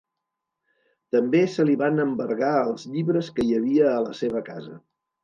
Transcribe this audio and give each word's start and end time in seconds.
També 1.15 1.41
se 1.55 1.65
li 1.67 1.75
van 1.81 2.03
embargar 2.05 2.49
els 2.71 2.87
llibres 2.95 3.29
que 3.37 3.47
hi 3.49 3.53
havia 3.59 3.85
a 3.93 4.01
la 4.07 4.17
seva 4.23 4.43
casa. 4.49 4.75